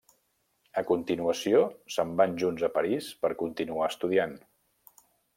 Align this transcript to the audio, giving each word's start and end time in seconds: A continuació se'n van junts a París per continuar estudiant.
A 0.81 0.83
continuació 0.85 1.59
se'n 1.95 2.15
van 2.21 2.33
junts 2.43 2.65
a 2.67 2.69
París 2.77 3.09
per 3.25 3.31
continuar 3.43 3.91
estudiant. 3.93 4.33